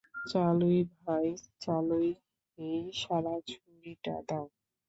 [0.25, 1.27] চালু হ ভাই,
[1.61, 2.09] চালু হ
[2.57, 4.45] হেই সারা, ছুরিটা দাও।